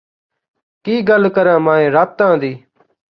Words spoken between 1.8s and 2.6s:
ਰਾਤਾਂ ਦੀ